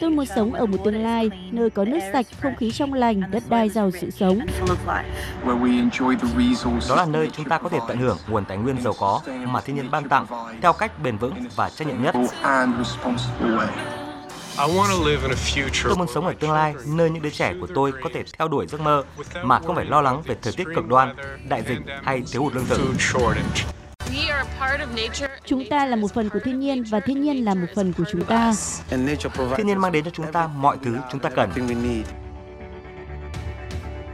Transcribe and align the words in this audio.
Tôi 0.00 0.10
muốn 0.10 0.26
sống 0.26 0.54
ở 0.54 0.66
một 0.66 0.76
tương 0.84 1.02
lai 1.02 1.30
nơi 1.50 1.70
có 1.70 1.84
nước 1.84 1.98
sạch, 2.12 2.26
không 2.40 2.56
khí 2.56 2.70
trong 2.70 2.94
lành, 2.94 3.22
đất 3.30 3.42
đai 3.48 3.68
giàu 3.68 3.90
sự 4.00 4.10
sống. 4.10 4.38
Đó 6.88 6.96
là 6.96 7.06
nơi 7.06 7.30
chúng 7.36 7.48
ta 7.48 7.58
có 7.58 7.68
thể 7.68 7.78
tận 7.88 7.98
hưởng 7.98 8.18
nguồn 8.28 8.44
tài 8.44 8.56
nguyên 8.56 8.82
giàu 8.82 8.94
có 8.98 9.20
mà 9.44 9.60
thiên 9.60 9.76
nhiên 9.76 9.90
ban 9.90 10.08
tặng 10.08 10.26
theo 10.62 10.72
cách 10.72 11.02
bền 11.02 11.16
vững 11.16 11.34
và 11.56 11.70
trách 11.70 11.88
nhiệm 11.88 12.02
nhất. 12.02 12.14
Tôi 15.84 15.96
muốn 15.96 16.08
sống 16.14 16.26
ở 16.26 16.34
tương 16.40 16.52
lai 16.52 16.74
nơi 16.86 17.10
những 17.10 17.22
đứa 17.22 17.30
trẻ 17.30 17.54
của 17.60 17.66
tôi 17.74 17.92
có 18.02 18.10
thể 18.14 18.24
theo 18.38 18.48
đuổi 18.48 18.66
giấc 18.66 18.80
mơ 18.80 19.04
mà 19.42 19.60
không 19.60 19.76
phải 19.76 19.84
lo 19.84 20.00
lắng 20.00 20.22
về 20.26 20.36
thời 20.42 20.52
tiết 20.52 20.66
cực 20.74 20.88
đoan, 20.88 21.16
đại 21.48 21.62
dịch 21.68 21.78
hay 22.02 22.22
thiếu 22.32 22.42
hụt 22.42 22.54
lương 22.54 22.66
thực. 22.66 22.80
Chúng 25.48 25.64
ta 25.70 25.86
là 25.86 25.96
một 25.96 26.12
phần 26.14 26.28
của 26.28 26.38
thiên 26.44 26.60
nhiên 26.60 26.84
và 26.90 27.00
thiên 27.00 27.22
nhiên 27.22 27.44
là 27.44 27.54
một 27.54 27.66
phần 27.74 27.92
của 27.98 28.04
chúng 28.12 28.24
ta. 28.24 28.52
Thiên 29.56 29.66
nhiên 29.66 29.78
mang 29.78 29.92
đến 29.92 30.04
cho 30.04 30.10
chúng 30.10 30.26
ta 30.32 30.46
mọi 30.46 30.76
thứ 30.82 30.96
chúng 31.12 31.20
ta 31.20 31.30
cần. 31.30 31.50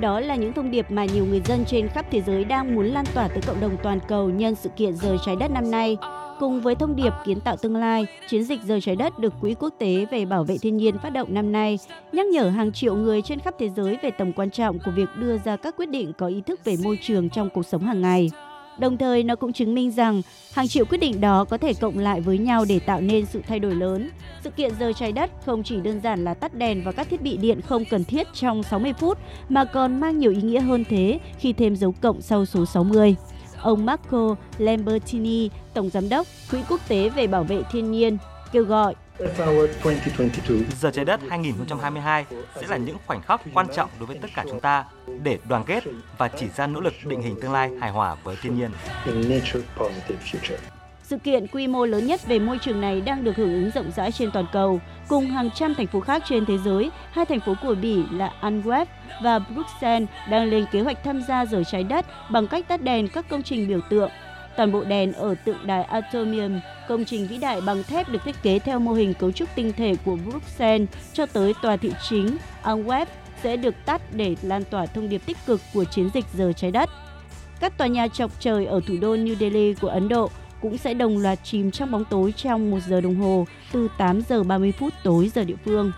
Đó 0.00 0.20
là 0.20 0.34
những 0.34 0.52
thông 0.52 0.70
điệp 0.70 0.90
mà 0.90 1.04
nhiều 1.04 1.26
người 1.26 1.40
dân 1.44 1.64
trên 1.64 1.88
khắp 1.88 2.06
thế 2.10 2.22
giới 2.26 2.44
đang 2.44 2.74
muốn 2.74 2.86
lan 2.86 3.04
tỏa 3.14 3.28
tới 3.28 3.40
cộng 3.46 3.60
đồng 3.60 3.76
toàn 3.82 3.98
cầu 4.08 4.30
nhân 4.30 4.54
sự 4.54 4.68
kiện 4.76 4.96
rời 4.96 5.16
trái 5.26 5.36
đất 5.36 5.50
năm 5.50 5.70
nay. 5.70 5.96
Cùng 6.40 6.60
với 6.60 6.74
thông 6.74 6.96
điệp 6.96 7.12
kiến 7.26 7.40
tạo 7.40 7.56
tương 7.56 7.76
lai, 7.76 8.06
chiến 8.28 8.44
dịch 8.44 8.62
rời 8.62 8.80
trái 8.80 8.96
đất 8.96 9.18
được 9.18 9.32
Quỹ 9.40 9.54
Quốc 9.54 9.74
tế 9.78 10.06
về 10.10 10.24
bảo 10.24 10.44
vệ 10.44 10.58
thiên 10.58 10.76
nhiên 10.76 10.98
phát 10.98 11.10
động 11.10 11.34
năm 11.34 11.52
nay, 11.52 11.78
nhắc 12.12 12.26
nhở 12.26 12.48
hàng 12.48 12.72
triệu 12.72 12.96
người 12.96 13.22
trên 13.22 13.40
khắp 13.40 13.54
thế 13.58 13.68
giới 13.76 13.98
về 14.02 14.10
tầm 14.10 14.32
quan 14.32 14.50
trọng 14.50 14.78
của 14.78 14.90
việc 14.90 15.08
đưa 15.16 15.38
ra 15.38 15.56
các 15.56 15.76
quyết 15.76 15.86
định 15.86 16.12
có 16.18 16.26
ý 16.26 16.40
thức 16.40 16.64
về 16.64 16.76
môi 16.84 16.98
trường 17.02 17.30
trong 17.30 17.50
cuộc 17.50 17.66
sống 17.66 17.82
hàng 17.82 18.00
ngày. 18.00 18.30
Đồng 18.78 18.96
thời, 18.96 19.22
nó 19.22 19.36
cũng 19.36 19.52
chứng 19.52 19.74
minh 19.74 19.90
rằng 19.90 20.22
hàng 20.52 20.68
triệu 20.68 20.84
quyết 20.84 20.98
định 20.98 21.20
đó 21.20 21.44
có 21.44 21.58
thể 21.58 21.74
cộng 21.74 21.98
lại 21.98 22.20
với 22.20 22.38
nhau 22.38 22.64
để 22.68 22.78
tạo 22.78 23.00
nên 23.00 23.26
sự 23.26 23.42
thay 23.48 23.58
đổi 23.58 23.74
lớn. 23.74 24.10
Sự 24.44 24.50
kiện 24.50 24.72
giờ 24.80 24.92
trái 24.92 25.12
đất 25.12 25.30
không 25.46 25.62
chỉ 25.62 25.80
đơn 25.80 26.00
giản 26.00 26.24
là 26.24 26.34
tắt 26.34 26.54
đèn 26.54 26.84
và 26.84 26.92
các 26.92 27.08
thiết 27.10 27.22
bị 27.22 27.36
điện 27.36 27.60
không 27.60 27.84
cần 27.90 28.04
thiết 28.04 28.26
trong 28.34 28.62
60 28.62 28.92
phút, 28.92 29.18
mà 29.48 29.64
còn 29.64 30.00
mang 30.00 30.18
nhiều 30.18 30.30
ý 30.30 30.42
nghĩa 30.42 30.60
hơn 30.60 30.84
thế 30.88 31.18
khi 31.38 31.52
thêm 31.52 31.76
dấu 31.76 31.94
cộng 32.00 32.22
sau 32.22 32.46
số 32.46 32.66
60. 32.66 33.16
Ông 33.60 33.86
Marco 33.86 34.36
Lambertini, 34.58 35.50
Tổng 35.74 35.90
Giám 35.90 36.08
đốc 36.08 36.26
Quỹ 36.50 36.58
Quốc 36.68 36.80
tế 36.88 37.08
về 37.08 37.26
Bảo 37.26 37.44
vệ 37.44 37.62
Thiên 37.72 37.90
nhiên, 37.90 38.18
kêu 38.52 38.64
gọi 38.64 38.94
Giờ 40.80 40.90
trái 40.90 41.04
đất 41.04 41.20
2022 41.30 42.24
sẽ 42.60 42.66
là 42.68 42.76
những 42.76 42.96
khoảnh 43.06 43.22
khắc 43.22 43.40
quan 43.54 43.66
trọng 43.74 43.90
đối 43.98 44.06
với 44.06 44.18
tất 44.22 44.28
cả 44.34 44.44
chúng 44.50 44.60
ta 44.60 44.84
để 45.22 45.38
đoàn 45.48 45.64
kết 45.66 45.84
và 46.18 46.28
chỉ 46.28 46.46
ra 46.56 46.66
nỗ 46.66 46.80
lực 46.80 46.94
định 47.04 47.22
hình 47.22 47.40
tương 47.40 47.52
lai 47.52 47.70
hài 47.80 47.90
hòa 47.90 48.16
với 48.24 48.36
thiên 48.42 48.58
nhiên. 48.58 48.70
Sự 51.02 51.18
kiện 51.18 51.46
quy 51.46 51.66
mô 51.66 51.86
lớn 51.86 52.06
nhất 52.06 52.26
về 52.26 52.38
môi 52.38 52.58
trường 52.58 52.80
này 52.80 53.00
đang 53.00 53.24
được 53.24 53.36
hưởng 53.36 53.52
ứng 53.52 53.70
rộng 53.70 53.90
rãi 53.96 54.12
trên 54.12 54.30
toàn 54.30 54.46
cầu. 54.52 54.80
Cùng 55.08 55.26
hàng 55.26 55.50
trăm 55.54 55.74
thành 55.74 55.86
phố 55.86 56.00
khác 56.00 56.22
trên 56.28 56.46
thế 56.46 56.58
giới, 56.64 56.90
hai 57.10 57.24
thành 57.24 57.40
phố 57.40 57.54
của 57.62 57.74
Bỉ 57.74 58.02
là 58.12 58.32
Antwerp 58.40 58.86
và 59.22 59.38
Bruxelles 59.38 60.08
đang 60.30 60.44
lên 60.44 60.66
kế 60.72 60.80
hoạch 60.80 61.04
tham 61.04 61.22
gia 61.28 61.46
rời 61.46 61.64
trái 61.64 61.84
đất 61.84 62.06
bằng 62.30 62.46
cách 62.46 62.68
tắt 62.68 62.82
đèn 62.82 63.08
các 63.08 63.28
công 63.28 63.42
trình 63.42 63.68
biểu 63.68 63.80
tượng. 63.90 64.10
Toàn 64.56 64.72
bộ 64.72 64.84
đèn 64.84 65.12
ở 65.12 65.34
tượng 65.44 65.66
đài 65.66 65.82
Atomium, 65.82 66.60
công 66.88 67.04
trình 67.04 67.26
vĩ 67.26 67.38
đại 67.38 67.60
bằng 67.60 67.82
thép 67.82 68.08
được 68.08 68.18
thiết 68.24 68.42
kế 68.42 68.58
theo 68.58 68.78
mô 68.78 68.92
hình 68.92 69.14
cấu 69.14 69.32
trúc 69.32 69.48
tinh 69.54 69.72
thể 69.76 69.96
của 70.04 70.16
Bruxelles 70.16 70.88
cho 71.12 71.26
tới 71.26 71.52
tòa 71.62 71.76
thị 71.76 71.92
chính 72.08 72.36
Antwerp 72.62 73.06
sẽ 73.42 73.56
được 73.56 73.74
tắt 73.84 74.02
để 74.12 74.36
lan 74.42 74.64
tỏa 74.64 74.86
thông 74.86 75.08
điệp 75.08 75.22
tích 75.26 75.36
cực 75.46 75.60
của 75.74 75.84
chiến 75.84 76.10
dịch 76.14 76.24
giờ 76.34 76.52
trái 76.52 76.70
đất. 76.70 76.90
Các 77.60 77.78
tòa 77.78 77.86
nhà 77.86 78.08
chọc 78.08 78.40
trời 78.40 78.66
ở 78.66 78.80
thủ 78.86 78.94
đô 79.00 79.16
New 79.16 79.34
Delhi 79.34 79.74
của 79.74 79.88
Ấn 79.88 80.08
Độ 80.08 80.30
cũng 80.60 80.78
sẽ 80.78 80.94
đồng 80.94 81.18
loạt 81.18 81.38
chìm 81.44 81.70
trong 81.70 81.90
bóng 81.90 82.04
tối 82.04 82.34
trong 82.36 82.70
1 82.70 82.78
giờ 82.88 83.00
đồng 83.00 83.14
hồ 83.14 83.46
từ 83.72 83.88
8 83.98 84.20
giờ 84.28 84.42
30 84.42 84.72
phút 84.72 84.92
tối 85.04 85.30
giờ 85.34 85.44
địa 85.44 85.56
phương. 85.64 85.92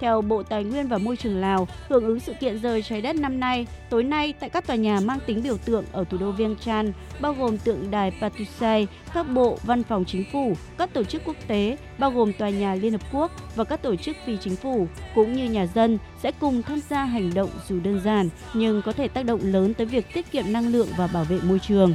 Theo 0.00 0.20
Bộ 0.20 0.42
Tài 0.42 0.64
nguyên 0.64 0.88
và 0.88 0.98
Môi 0.98 1.16
trường 1.16 1.40
Lào, 1.40 1.68
hưởng 1.88 2.04
ứng 2.04 2.20
sự 2.20 2.32
kiện 2.40 2.58
rời 2.58 2.82
trái 2.82 3.00
đất 3.00 3.16
năm 3.16 3.40
nay, 3.40 3.66
tối 3.90 4.04
nay 4.04 4.34
tại 4.40 4.50
các 4.50 4.66
tòa 4.66 4.76
nhà 4.76 5.00
mang 5.00 5.18
tính 5.26 5.42
biểu 5.42 5.56
tượng 5.56 5.84
ở 5.92 6.04
thủ 6.04 6.18
đô 6.18 6.32
Vientiane, 6.32 6.90
bao 7.20 7.34
gồm 7.34 7.58
tượng 7.58 7.90
đài 7.90 8.12
Patusai, 8.20 8.86
các 9.14 9.22
bộ, 9.22 9.58
văn 9.62 9.82
phòng 9.82 10.04
chính 10.04 10.24
phủ, 10.32 10.52
các 10.78 10.92
tổ 10.92 11.04
chức 11.04 11.22
quốc 11.24 11.36
tế, 11.46 11.76
bao 11.98 12.10
gồm 12.10 12.32
tòa 12.32 12.50
nhà 12.50 12.74
Liên 12.74 12.92
Hợp 12.92 13.02
Quốc 13.12 13.30
và 13.56 13.64
các 13.64 13.82
tổ 13.82 13.96
chức 13.96 14.16
phi 14.26 14.36
chính 14.36 14.56
phủ, 14.56 14.86
cũng 15.14 15.32
như 15.32 15.44
nhà 15.44 15.66
dân 15.66 15.98
sẽ 16.22 16.32
cùng 16.40 16.62
tham 16.62 16.80
gia 16.90 17.04
hành 17.04 17.34
động 17.34 17.50
dù 17.68 17.80
đơn 17.80 18.00
giản 18.04 18.28
nhưng 18.54 18.82
có 18.82 18.92
thể 18.92 19.08
tác 19.08 19.24
động 19.24 19.40
lớn 19.42 19.74
tới 19.74 19.86
việc 19.86 20.14
tiết 20.14 20.32
kiệm 20.32 20.52
năng 20.52 20.68
lượng 20.68 20.88
và 20.96 21.06
bảo 21.06 21.24
vệ 21.24 21.38
môi 21.42 21.58
trường. 21.58 21.94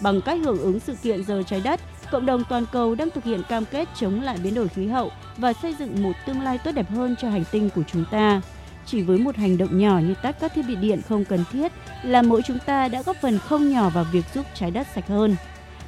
Bằng 0.00 0.20
cách 0.20 0.38
hưởng 0.44 0.58
ứng 0.58 0.80
sự 0.80 0.94
kiện 1.02 1.24
giờ 1.24 1.42
trái 1.46 1.60
đất, 1.64 1.80
cộng 2.10 2.26
đồng 2.26 2.44
toàn 2.48 2.64
cầu 2.72 2.94
đang 2.94 3.10
thực 3.10 3.24
hiện 3.24 3.42
cam 3.48 3.64
kết 3.64 3.88
chống 4.00 4.20
lại 4.20 4.36
biến 4.42 4.54
đổi 4.54 4.68
khí 4.68 4.86
hậu 4.86 5.10
và 5.36 5.52
xây 5.52 5.74
dựng 5.78 6.02
một 6.02 6.12
tương 6.26 6.40
lai 6.40 6.58
tốt 6.58 6.70
đẹp 6.74 6.90
hơn 6.90 7.16
cho 7.20 7.30
hành 7.30 7.44
tinh 7.50 7.70
của 7.74 7.82
chúng 7.92 8.04
ta. 8.10 8.40
Chỉ 8.86 9.02
với 9.02 9.18
một 9.18 9.36
hành 9.36 9.58
động 9.58 9.78
nhỏ 9.78 9.98
như 9.98 10.14
tắt 10.22 10.36
các 10.40 10.52
thiết 10.54 10.62
bị 10.68 10.76
điện 10.76 11.00
không 11.08 11.24
cần 11.24 11.44
thiết 11.52 11.72
là 12.02 12.22
mỗi 12.22 12.42
chúng 12.42 12.58
ta 12.66 12.88
đã 12.88 13.02
góp 13.02 13.16
phần 13.22 13.38
không 13.38 13.70
nhỏ 13.70 13.88
vào 13.88 14.04
việc 14.12 14.24
giúp 14.34 14.46
trái 14.54 14.70
đất 14.70 14.86
sạch 14.94 15.08
hơn. 15.08 15.36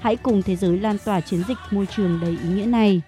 Hãy 0.01 0.17
cùng 0.17 0.43
thế 0.43 0.57
giới 0.57 0.79
lan 0.79 0.97
tỏa 1.05 1.21
chiến 1.21 1.43
dịch 1.49 1.59
môi 1.71 1.87
trường 1.97 2.21
đầy 2.21 2.31
ý 2.31 2.49
nghĩa 2.49 2.67
này. 2.67 3.03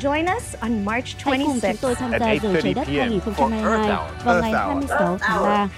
Join 0.00 0.36
us 0.36 0.54
on 0.60 0.84
March 0.84 1.06
26 1.18 1.32
Hãy 1.32 1.44
cùng 1.46 1.60
chúng 1.60 1.76
tôi 1.80 1.94
tham 1.94 2.10
gia 2.20 2.32
giờ 2.32 2.60
trái 2.62 2.74
đất 2.74 2.88
2022 2.88 3.88
vào 4.24 4.40
ngày 4.42 4.52
26 4.52 5.18
tháng 5.20 5.42
3. 5.44 5.68